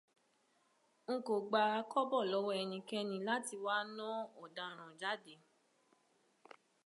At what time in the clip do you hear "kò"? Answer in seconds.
1.25-1.35